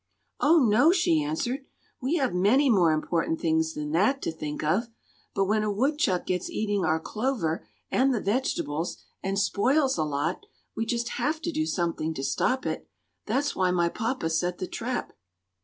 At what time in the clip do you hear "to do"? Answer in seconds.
11.43-11.67